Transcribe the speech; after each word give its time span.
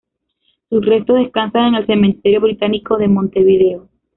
Sus 0.67 0.83
restos 0.83 1.19
descansan 1.19 1.67
en 1.67 1.75
el 1.75 1.85
Cementerio 1.85 2.41
Británico 2.41 2.97
de 2.97 3.07
Montevideo. 3.07 3.87